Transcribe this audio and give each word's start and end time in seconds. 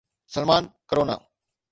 Salman 0.33 0.63
corona 0.89 1.15